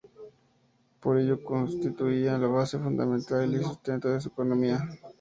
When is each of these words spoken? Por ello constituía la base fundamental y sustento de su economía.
Por 0.99 1.19
ello 1.19 1.43
constituía 1.43 2.35
la 2.39 2.47
base 2.47 2.79
fundamental 2.79 3.53
y 3.53 3.63
sustento 3.63 4.09
de 4.09 4.19
su 4.19 4.29
economía. 4.29 4.79